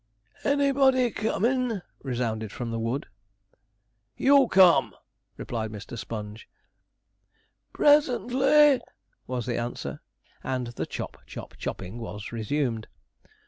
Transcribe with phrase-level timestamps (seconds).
[0.43, 3.05] 'Anybody comin'?' resounded from the wood.
[4.17, 4.95] 'You come,'
[5.37, 5.95] replied Mr.
[5.95, 6.49] Sponge.
[7.71, 8.81] 'Presently,'
[9.27, 10.01] was the answer;
[10.43, 12.87] and the chop, chop, chopping was resumed.